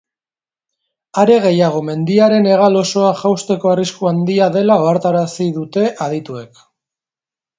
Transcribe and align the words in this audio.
Are 1.23 1.35
gehiago, 1.43 1.81
mendiaren 1.89 2.47
hegal 2.53 2.79
osoa 2.81 3.11
jausteko 3.21 3.73
arriskua 3.73 4.11
handia 4.13 4.47
dela 4.57 4.79
ohartarazi 4.87 5.51
dute 5.61 5.85
adituek. 6.07 6.65